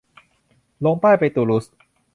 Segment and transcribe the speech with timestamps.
[0.83, 1.65] ลงใต้ไปตูลูส